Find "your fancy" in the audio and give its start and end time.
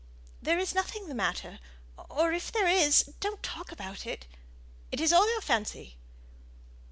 5.31-5.97